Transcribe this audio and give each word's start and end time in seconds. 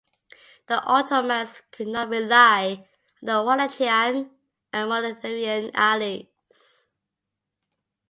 The 0.65 0.81
Ottomans 0.81 1.61
could 1.69 1.85
not 1.85 2.09
rely 2.09 2.77
on 2.89 2.89
their 3.21 3.43
Wallachian 3.43 4.31
and 4.73 4.89
Moldavian 4.89 5.69
allies. 5.75 6.87